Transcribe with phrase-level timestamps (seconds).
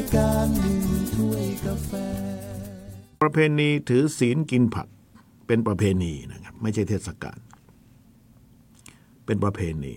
[0.00, 0.80] ายการหนึ่ง
[1.14, 1.92] ถ้วยกาแฟ
[3.22, 4.88] ประเพณีถือศีลกินผัก
[5.46, 7.38] เป็นประเพณีนะครับ ไม่ใช่เทศกาล
[9.26, 9.94] เป็นประเพณี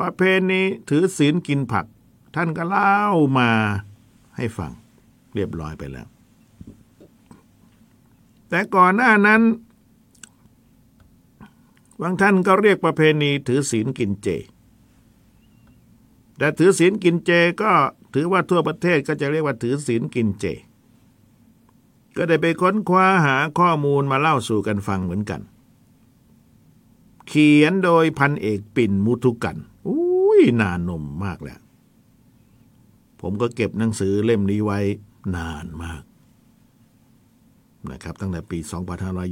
[0.00, 1.86] ประเพณีถือศีลกินผัก
[2.36, 2.94] ท่านก็เล่า
[3.38, 3.50] มา
[4.36, 4.72] ให้ฟัง
[5.34, 6.06] เรียบร้อยไปแล้ว
[8.48, 9.42] แต่ก่อนหน้านั้น
[12.00, 14.28] บางท่านก็เรียกประเพณีถือศีลกินเจ
[16.38, 17.30] แต่ถือศีลกินเจ
[17.62, 17.70] ก็
[18.14, 20.46] ถือว่าทั่วประเทศก็จะเรียกว่าถือศีลกินเจ
[22.16, 25.40] ก็ได้ไปค้นคว้าหาข้อมูลมาเล่าสู่กันฟังเหมือนกัน
[27.28, 29.56] เขียนโดยพันเอกปิ่นมุทุกัน
[29.88, 31.58] อุ้ยนานนมมากแหละ
[33.20, 34.78] ผมก็เก็บหนังสือเล่มนี้ไว้
[35.36, 36.02] นานมาก
[37.90, 38.58] นะครับ ตั้งแต่ปี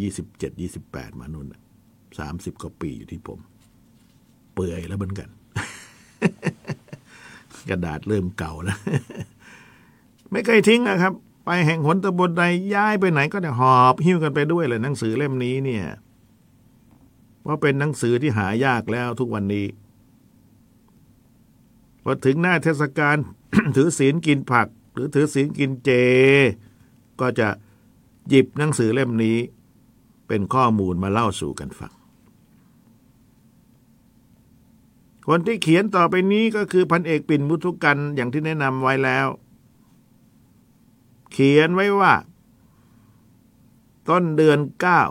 [0.02, 1.46] 2527-28 มานุ่น
[2.18, 3.38] สามสิบกว่าปีอยู่ที่ผม
[4.54, 5.28] เปื่อยแล้วเหมือนกัน
[7.70, 8.78] กระดาษเริ่มเก่าแล้ว
[10.30, 11.12] ไม่เคยทิ้งนะครับ
[11.44, 12.42] ไปแห่งหนตำบลใด
[12.74, 15.84] ย้ายไปไหนก็จะหอบหิ้วกันไปด้วยเลยหนังสือเล่มนี้เนี่ย
[17.42, 19.66] เพราะเป็นหนังสือที่หายากแล้วทุกวันนี้
[22.02, 23.16] พอถึงหน้าเทศกาล
[23.76, 25.90] ถือศีลกินผัก หรือถือศีลกินเจ
[27.20, 27.48] ก็จะ
[28.28, 29.36] หยิบหนังสือเล่มนี้
[30.28, 31.92] เป็นข้อมูลมาเล่าสู่กันฟัง
[35.26, 39.26] คนที่เขียนต่อไปนี้ก็คือพันเอกปิ่นมุทุกันอย่างที่แนะนำไว้แล้ว
[41.32, 42.14] เขียนไว้ว่า
[44.08, 45.02] ต้นเดือนเก้า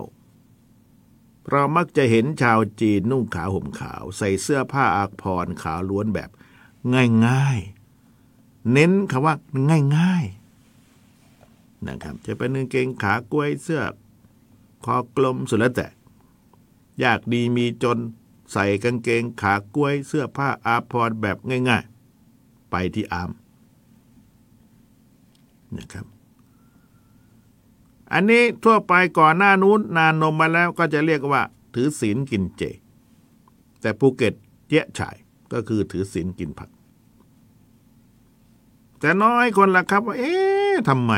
[1.49, 6.29] เรามักจะเห็นชาวจีนนุ่งขาวห่มขาว ใส่เสื้อผ้าอาภรขาวล้วนแบบ
[7.25, 9.35] ง่ายๆ เน้นคำว่า
[9.97, 13.83] ง่ายๆนะครับจะเป็นกางเกงขากล้วยเสื้อ
[14.85, 15.87] คอกลมสุดแล้วแต่
[17.03, 17.97] ยากดีมีจน
[18.57, 21.37] ใส่กางเกงขากล้วยเสื้อผ้าอาภรณ์แบบ
[21.69, 21.83] ง่าย
[22.27, 23.31] ๆ ไปที่อาม
[25.77, 26.05] นะครับ
[28.13, 31.41] อันนี้ทั่วไปก่อนหน้านู้นนานนมมาแล้วก็จะเรียกว่า
[31.73, 32.63] ถือศีลกินเจ
[33.81, 34.33] แต่ภูเก็ต
[34.69, 35.15] เจ๊ฉาย
[35.53, 36.69] ก็คือถือศีลกินผัก
[38.99, 41.13] แต่น้อยคนละครับว่า เอ๊ะทำไม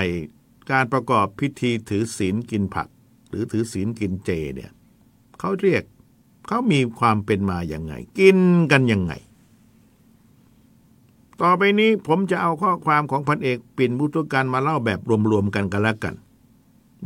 [0.72, 2.88] การประกอบพิธีถือศีลกินผัก
[3.29, 4.72] หรือถือศีลกินเจเนี่ย
[5.40, 5.84] เขาเรียก
[6.47, 8.38] เขามีความเป็นมาอย่างไง กิน
[8.72, 9.13] กันยังไง
[11.41, 15.00] ต่อไปนี้ผมจะเอาข้อความของพันเอกปิ่นบุตรการมาเล่าแบบ
[15.31, 16.16] รวมๆกันกันล้วกัน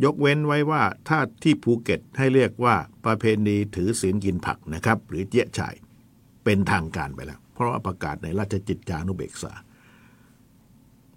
[0.03, 2.75] ยกเว้นไว้ว่าถ้าที่ภูเก็ตให้เรียกว่า
[3.06, 5.75] ประเพณีถือศีลกินผักนะครับ หรือเจี๊ยชาย
[6.44, 9.53] เป็นทางการไปแล้ว เพราะาประกาศในราชจิตจานุเบกษา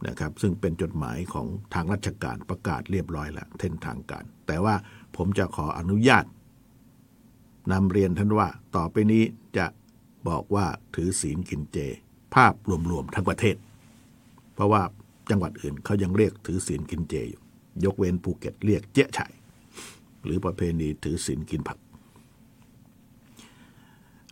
[0.06, 4.74] นะครับซึ่งเป็นจดหมายของทางราชการประกาศเรียบร้อยแล้วเท่นทางการ แต่ว่า
[5.16, 6.24] ผมจะขออนุญาต
[7.72, 9.24] นำเรียนท่านว่าต่อไปนี้
[9.56, 9.66] จะ
[10.28, 11.78] บอกว่าถือศีลกินเจ
[12.34, 12.54] ภาพ
[12.90, 13.56] รวมๆทั้งประเทศ
[14.54, 14.82] เพราะว่า
[15.30, 17.40] จังหวัดอื่นเขายังเรียกถือศีลกินเจอยู่
[17.84, 19.18] ยกเว้นภูเก็ตเรียกเจ๊ไฉ
[20.24, 21.78] หรือประเพณีถือศีลกินผัก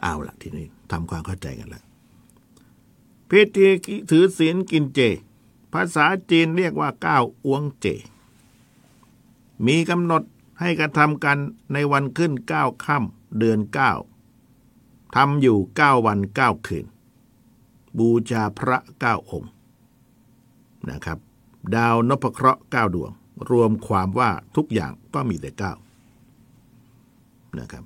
[0.03, 1.85] เอาละทีนี้ทำความเข้าใจกันแล้ว
[3.29, 3.69] พิธี
[4.11, 5.01] ถือศีลกินเจ
[5.73, 7.87] ภาษาจีนเรียกว่าก้าวอ้วงเจ
[9.67, 10.23] มีกำหนด
[10.61, 11.39] ให้กระทำกัน
[11.73, 13.93] ในวันขึ้นเก้าค่ำ เดือนเก้า
[15.15, 16.87] ทำอยู่เก้าวันเก้าคืน
[17.99, 19.51] บูชาพระเก้าองค์
[20.91, 21.19] นะครับ
[21.77, 23.11] ดาวนพเคราะห์เก้าดวง
[23.51, 25.73] รวมความว่าทุกอย่างก็มีแต่เก้า
[27.59, 27.85] นะครับ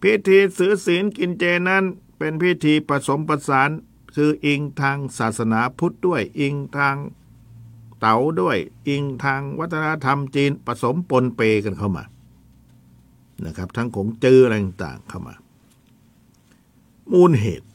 [0.00, 1.84] พิธีสือศีลกินเจนั้น
[2.18, 3.70] เป็นพิธีผสมประสาน
[4.14, 6.96] คืออิงทางศาสนาพุทธด้วย อิงทาง
[8.00, 8.58] เต๋าด้วย
[8.88, 12.04] อิงทางวัฒนธรรมจีนผสมปนเปกันเข้ามา
[13.46, 15.34] นะครับ ทั้งของเจออะไรต่างๆเข้ามา
[17.12, 17.68] มูลเหตุ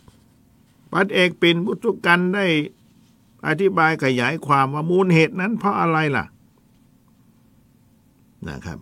[0.92, 2.46] ปัดเอกปินพุทธกันได้
[3.48, 6.26] อธิบายขยายความว่ามูลเหตุนั้นเพราะอะไรล่ะ
[8.50, 8.80] นะครับ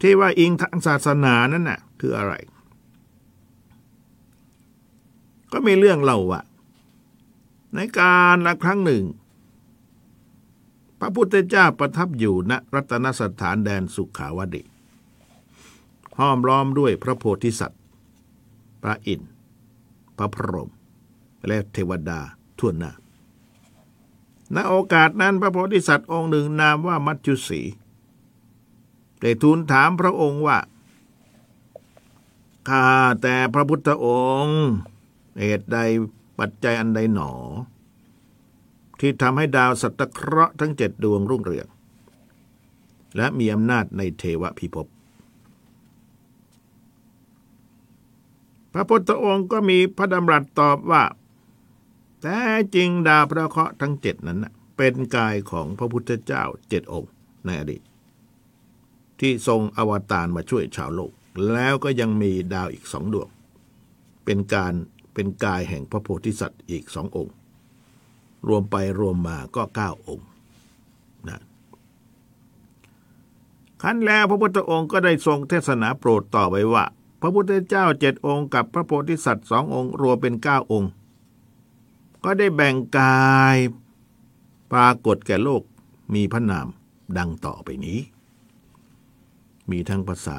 [0.00, 2.34] ที่ว่าอิงทางศาสนานั้นน่ะ คืออะไร
[5.52, 6.42] ก็มีเรื่องเล่าว่า
[7.74, 9.04] ในการละครั้งหนึ่ง
[11.00, 14.62] พระพุทธเจ้าประทับอยู่ณรัตนสถานแดนสุขาวดี
[16.18, 17.82] ห้อมล้อมด้วยพระโพธิสัตว์
[18.82, 19.30] พระอินทร์
[20.18, 20.70] พระพรหม
[21.46, 22.20] และเทวดา
[22.58, 22.92] ทั่วหน้า
[24.54, 27.60] ณโอกาสนั้นพระโพธิสัตว์องค์หนึ่งนามว่ามัจจุสี
[29.20, 30.58] ได้ทูลถามพระองค์ว่า
[32.68, 32.86] ข้า
[33.22, 34.08] แต่พระพุทธอ
[34.42, 34.62] งค์
[35.40, 35.78] เหตุใด
[36.38, 37.32] ปัจจัยอันใดหนอ
[39.00, 41.66] ที่ทำให้ดาวสัตตเคราะห์ทั้งเจ็ดดวงรุ่งเรือง
[43.16, 44.86] และมีอำนาจในเทวพิภพ
[48.72, 51.04] พระพุทธองค์ก็มีพระดำรัสตอบว่า
[52.22, 52.38] แต่
[52.74, 57.12] จริงดาวพระเคราะห์ทั้งเจ็ดนั้นเป็นกายของพระพุทธเจ้าเจ็ดองค์
[57.44, 57.82] ในอดีต
[59.20, 61.12] ที่ทรงอวตารมาช่วยชาวโลก
[61.52, 63.28] แล้วก็ยังมีดาวอีกสองดวง
[64.24, 64.72] เป็นการ
[65.14, 67.34] เป็นกายแห่งพระโพธิสัตว์อีกสององค์
[68.48, 70.28] รวมไปรวมมาก็เก้าองค์
[71.28, 71.40] นะ
[73.82, 76.84] ขั้นแล้วพระพุทธองค์ก็ได้ทรงเทศนาโปรดต่อไปว่า
[77.20, 80.90] พระพุทธเจ้าเจ็ดองค์กับพระโพธิสัตว์สององค์รวมเป็นเก้าองค์
[82.24, 83.56] ก็ได้แบ่งกาย
[84.72, 85.62] ปรากฏแก่โลก
[86.14, 86.66] มีพระนาม
[87.18, 87.98] ดังต่อไปนี้
[89.70, 90.38] มีทั้งภาษา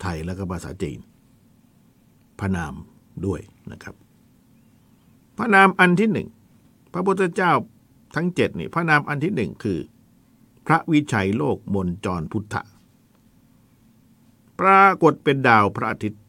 [0.00, 0.98] ไทยและก็ภาษาจีน
[2.40, 2.74] พระนาม
[3.26, 3.40] ด้วย
[3.72, 3.94] นะครับ
[5.38, 6.28] พระนามอันที่หนึ่ง
[6.92, 7.52] พระพุทธเจ้า
[8.14, 9.78] ทั้งเจ็ดนี่พระนามอันที่หนึ่งคือ
[10.66, 12.62] พระวิชัยโลกมนจรพุทธะ
[14.60, 16.22] ปรากฏเป็นดาวพระอาทิตย์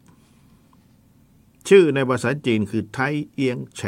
[1.69, 2.99] ชื่อในภาษาจีนคือไท
[3.33, 3.81] เอียงแฉ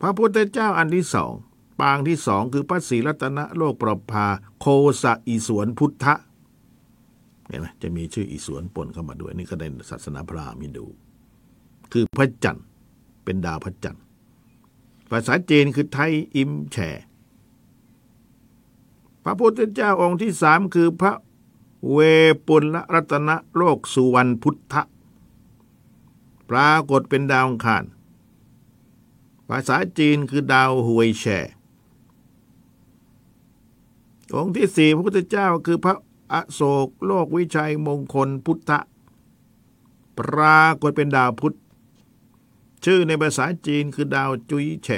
[0.00, 1.32] พระพุทธเจ้าอันที่สอง
[1.80, 4.26] ปางที่สองคือพระศรีรัตนโลกประภา
[4.60, 4.66] โค
[5.02, 6.14] สะอิสวนพุทธะ
[7.48, 10.86] เห็นไหมจะมีชื่ออิสวนปนเข้ามาด้วย นี่ก็ในศาสนาพราหมณ์ฮินดู
[11.92, 12.66] คือพระจันทร์
[13.24, 14.04] เป็นดาวพระจันทร์
[15.10, 16.78] ภาษาจีนคือไทยอิมแฉ
[19.24, 21.12] พระพุทธเจ้าองค์ที่สามคือพระ
[21.92, 21.98] เว
[22.46, 24.74] ปุลรัตนโลกสุวรรณพุทธ
[26.50, 27.84] ปรากฏเป็นดาวอังคาร
[29.48, 31.24] ภาษาจีนคือดาวหวยแฉ
[34.36, 35.96] องค์ที่สี่พระพุทธเจ้าคือพระ
[36.32, 38.70] อโศกโลกวิชัยมงคลพุทธ
[40.18, 41.56] ปรากฏเป็นดาวพุธ
[42.84, 44.88] ชื่อในภาษาจีนคือดาวจุยแฉ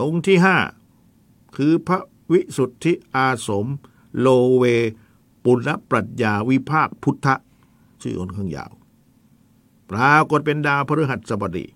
[0.00, 0.56] องค์ที่ห้า
[1.56, 2.00] คือพระ
[2.32, 3.66] วิสุทธิอาสม
[4.18, 4.64] โลเว
[5.44, 7.28] ปุณปรัชญาวิภาคพุทธ
[8.02, 8.72] ชื่ออนข้างยาว
[9.90, 11.66] ปรากฏเป็นดาวพฤหัสบดี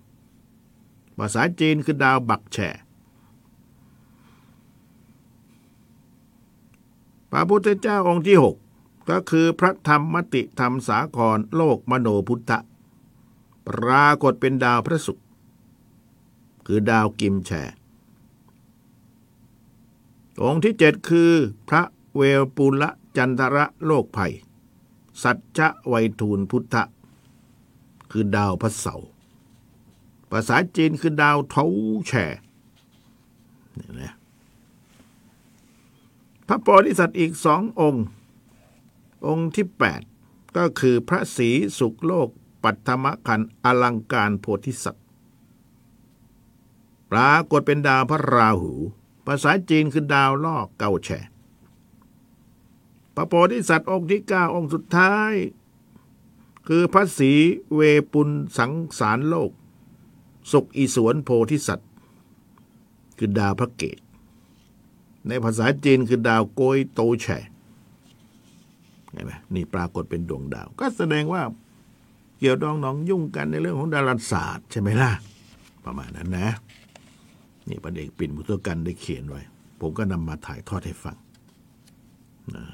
[1.19, 2.59] ภาษาจีนคือดาวบักแฉ
[7.31, 8.57] พระพุทธเจ้าองค์ที่หก
[9.11, 12.53] ก็คือพระธรรมมติธรรมสาครโลกมโนพุทธ
[13.69, 15.25] ปรากฏเป็นดาวพระศุกร์
[16.67, 17.51] คือดาวกิมแฉ
[20.43, 21.31] องค์ที่เจ็ดคือ
[21.69, 21.83] พระ
[22.17, 24.33] เวลปุละจันทระโลกภัย
[25.23, 26.83] สัจจะไวทูลพุทธะ
[28.11, 28.97] คือดาวพระเสา
[30.31, 31.65] ภาษาจีนคือดาวเทา
[32.07, 32.13] แฉ
[33.79, 34.15] นี่นะ
[36.47, 38.05] พระโพธิสัตว์อีกสององค์
[39.27, 40.01] องค์ที่แปด
[40.57, 41.49] ก็คือพระศรี
[41.79, 42.29] สุขโลก
[42.63, 45.05] ปัตถมขันอลังการโพธิสัตว์
[47.11, 48.73] ปรากฏเป็นดาวพระราหู
[49.27, 51.09] ภาษาจีนคือดาวล่อเกาแฉ
[53.15, 55.33] พระโพธิสัตว์องค์ที่เก้าองค์สุดท้าย
[56.69, 57.33] คือพระศรี
[57.75, 57.81] เว
[58.13, 58.29] ปุล
[58.59, 59.51] สังสารโลก
[60.53, 61.89] สุขอีสวนโพธิสัตว์
[63.19, 63.99] คือดาวพระเกต
[65.29, 67.27] ในภาษาจีนคือดาวโกยโตแฉ
[69.13, 71.43] เห็นไหมนี่ปรากฏเป็นดวงดาว ก็แสดงว่า
[72.39, 75.13] เกี่ยวดองหนองยุ่งกันในเรื่องของดาราศาสตร์ใช่ไหมล่ะ
[75.85, 76.49] ประมาณนั้นนะ
[77.69, 79.41] นี่ประเด็กปิ่นมุตกันได้เขียนไว้
[79.79, 81.17] ผมก็นำมาถ่ายทอดให้ฟัง
[82.55, 82.65] นะ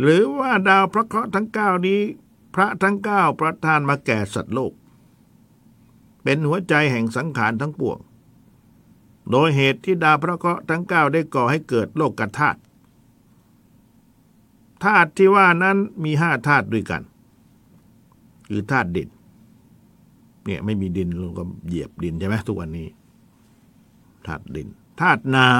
[0.00, 2.00] หรือว่าดาวพระเคราะห์ทั้งเก้านี้
[2.54, 4.72] พระทั้งเก้าประทานมาแก่สัตว์โลก
[6.22, 7.98] เป็นหัวใจแห่งสังขารทั้งปวง
[9.30, 12.58] โดยเหตุที่ดาวพระเคราะห์ทั้งเก้าได้ก่อให้เกิดโลกกธาตุ
[14.84, 17.02] ธาตุที่ว่านั้นมีห้าธาตุด้วยกัน
[18.48, 19.08] คือธาตุดิน
[20.46, 22.86] เนี่ย ไม่มีดินเราก็เหยียบดินใช่ไหมทุกวันนี้
[24.26, 24.68] ธาตุดิน
[25.00, 25.50] ธาตุน้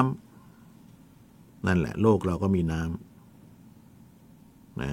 [0.78, 4.92] ำนั่นแหละ โลกเราก็มีน้ำนะ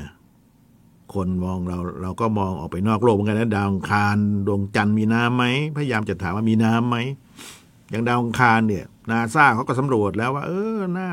[1.13, 4.17] คนมองเรา เราก็มองออกไปนอกโลกเหมือนกันนะดาวังคาร
[4.47, 5.45] ดวงจันทร์มีน้ำไหม
[5.77, 6.97] พยายามจะถามว่ามีน้ำไหม
[7.89, 11.09] อย่างดาวังคารเนี่ยนาซาเขาก็สำรวจแล้วว่า เออหน้า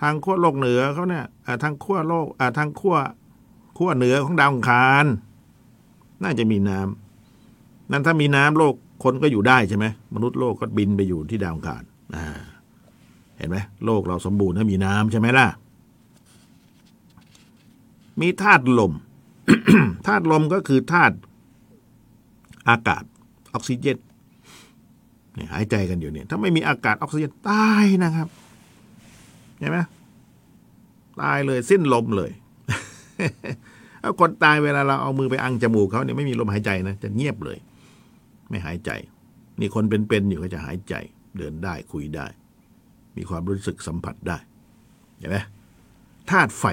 [0.00, 1.26] ทางขั้วโลกเหนือเขาเนี่ย
[1.62, 2.96] ทางขั้วโลกอ่าทางขั้ว
[3.76, 5.04] ขั้วเหนือของดาวังคาร
[6.22, 7.09] น่าจะมีน้ำ
[7.90, 11.82] นั่นถ้ามีน้ำโลกคนก็อยู่ได้ใช่ไหมมนุษย์โลกก็บินไปอยู่ที่ดาวอังคาร
[13.36, 13.56] เห็นไหม
[13.86, 15.46] โลกเราสมบูรณ์ถ้ามีน้ำใช่ไหมล่ะ
[18.20, 18.92] มีธาตุลม
[20.06, 21.14] ธาตุลมก็คือธาตุ
[22.68, 23.04] อากาศ
[23.54, 23.98] ออกซิเจน
[25.52, 28.28] หายใจกันอยู่เนี่ย ถ้าไม่มีอากาศออกซิเจนตายนะครับ
[29.58, 29.78] เห็นไหม
[31.20, 32.30] ตายเลยสิ้นลมเลย
[34.02, 37.58] ถ้าคนตายเวลาเราเอามือไปอังจมูกเขาเนี่ยไม่มีลมหายใจนะจะเงียบเลย
[38.50, 38.90] ไม่หายใจ
[39.60, 40.94] นี่คนเป็นๆอยู่ก็จะหายใจ
[41.36, 42.26] เดินได้คุยได้
[43.16, 44.38] มีความรู้สึกสัมผัสได้
[45.18, 45.36] เห็นไหม
[46.30, 46.64] ธาตุไฟ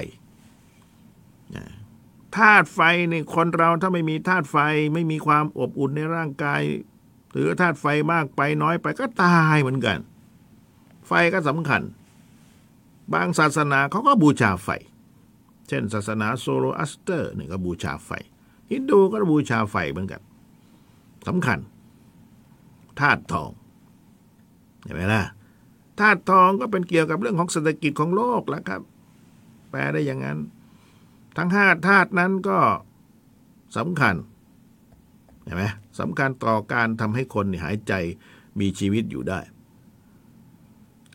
[2.36, 2.80] ธาตุไฟ
[3.10, 4.56] ในคนเราถ้าไม่มีธาตุไฟ
[4.94, 6.62] ไม่มีความอบอุ่นในร่างกาย
[7.32, 9.98] หรือธาตุไฟมากไปน้อยไปก็ตายเหมือนกัน
[11.06, 11.82] ไฟก็สำคัญ
[13.12, 14.68] บางศาสนาเขาก็บูชาไฟ
[15.68, 18.10] เช่น ศาสนาโซโรอัสเตอร์นี่ก็บูชาไฟ
[18.70, 20.20] ฮินดูก็บูชาไฟเหมือนกัน
[21.26, 21.58] สำคัญ
[23.00, 23.50] ธาตุทอง
[24.82, 25.22] เห็นไหมล่ะ
[26.00, 28.82] ธาตุทองก็เป็นเกี่ยวกับเรื่องของเศรษฐกิจของโลกแล้วครับ
[29.70, 30.38] แปลได้อย่างนั้น
[31.36, 32.58] ทั้งห้าธาตุนั้นก็
[33.76, 34.14] สำคัญ
[35.44, 35.64] เห็นไหม
[36.00, 37.92] สำคัญต่อการทำให้คนหายใจ
[38.60, 39.40] มีชีวิตอยู่ได้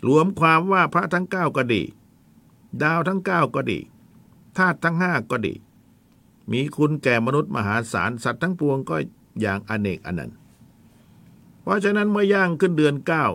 [0.07, 1.81] รวมความว่าพระทั้งเก้าก็ดี
[2.83, 3.79] ดาวทั้งเก้าก็ดี
[4.57, 5.53] ธาตุทั้งห้าก็ดี
[6.51, 8.95] มีคุณแก่มนุษย์มหาศาลสัตว์ทั้งปวงก็
[9.39, 10.37] อย่างอเนกอนันต์
[11.61, 13.25] เพราะฉะนั้นเมื่อย่างขึ้นเดือนเก้า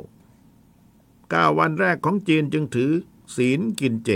[1.31, 2.91] เก้าวันแรกของจีนจึงถือ
[3.37, 4.11] ศีลกินเจ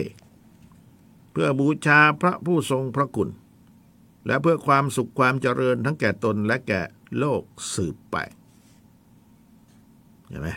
[1.33, 3.31] เพื่อบูชาพระผู้ทรงพระคุณ
[4.27, 6.81] และเพื่อความสุขความเจริญทั้งแก่ตนและแก่
[7.19, 7.43] โลก
[7.75, 8.17] สืบไป
[10.29, 10.49] เห็นไหม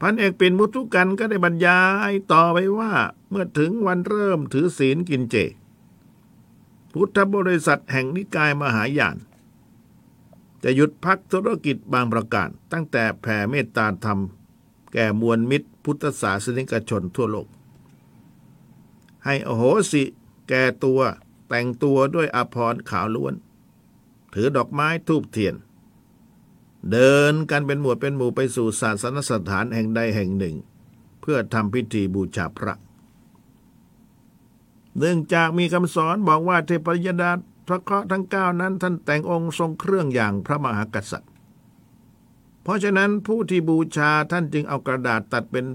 [0.00, 2.92] พันเอกปิ่นมุทุกันก็ได้บรรยายต่อไปว่า
[3.30, 5.36] เมื่อถึงวันเริ่มถือศีลกินเจ
[6.92, 9.16] พุทธบริษัทแห่งนิกายมหายาน
[10.62, 14.20] จะหยุดพักธุรกิจบางประการ ตั้งแต่แผ่เมตตาธรรม
[14.92, 17.48] แก่มวลมิตรพุทธศาสนิกชนทั่วโลก
[19.24, 19.62] ให้อโห
[19.92, 20.02] สิ
[20.48, 21.00] แก่ตัว
[21.48, 23.34] แต่งตัวด้วยอภรณ์ขาวล้วน
[24.34, 25.54] ถือดอกไม้ทูบเทียน
[26.90, 30.56] เดินกันเป็นหมวดเป็นหมู่ไปสู่ศาสนสถานแห่งใดแห่งหนึ่ง
[31.20, 32.74] เพื่อทำพิธีบูชาพระ
[34.98, 37.30] เนื่องจากมีคำสอนบอกว่าเทพยดา
[37.68, 41.32] พระเคราะห์ทั้งเก้านั้นท่านแต่งองค์ทรงเครื่องอย่างพระมหากษัตริย์
[42.62, 45.66] เพราะฉะนั้นผู้ที่บูชาท่านจึงเอากระดาษตัดเป็น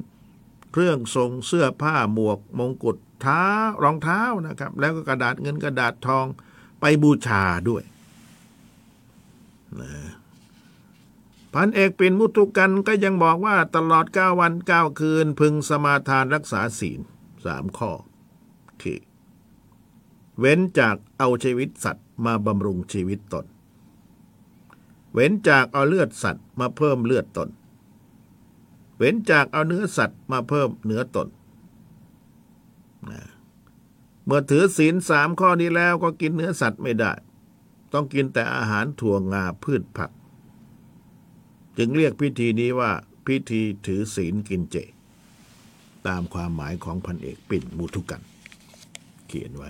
[0.72, 3.44] เครื่องทรงเสื้อผ้าหมวก มงกุฎเท้า
[3.84, 6.26] รองเท้านะครับ แล้วก็กระดาษเงินกระดาษทอง
[6.80, 7.84] ไปบูชาด้วย
[9.82, 9.92] นะ
[11.54, 17.00] พันเอกปิ่นมุตุกันก็ยังบอกว่าตลอดเก้าวันเก้าคืน พึงสมาทานรักษาศีล
[17.46, 17.92] สามข้อ
[18.82, 19.00] คือ
[20.40, 23.46] เว้นจากเอาชีวิตสัตว์มาบำรุงชีวิตตน
[25.14, 27.50] เว้นจากเอาเลือดสัตว์มาเพิ่มเลือดตน
[28.98, 31.28] เว้นจากเอาเนื้อสัตว์มาเพิ่มเนื้อตน
[34.26, 37.12] เมื่อถือศีลสามข้อนี้แล้วก็กินเนื้อสัตว์ไม่ได้
[37.94, 40.12] ต้องกินแต่อาหารถั่วงาพืชผัก
[41.78, 42.92] จึงเรียกพิธีนี้ว่า
[43.26, 44.78] พิธีถือศีลกินเจ
[46.08, 48.22] ตามความหมายของพันเอกปิ่นมุทุกัน
[49.28, 49.70] เขียนไว้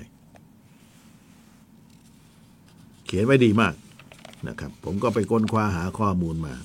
[3.02, 3.75] เขียนไว้ดีมาก
[4.47, 6.55] นะครับ ผมก็ไปค้นคว้าหาข้อมูลมา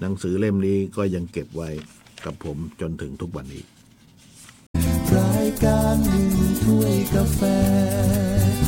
[0.00, 1.70] หนังสือเล่มนี้ก็ยังเก็บไว้
[2.24, 3.62] กับผมจนถึงทุกวันนี้
[5.16, 6.30] รายการหนึ่ง
[6.62, 7.40] ถ้วยกาแฟ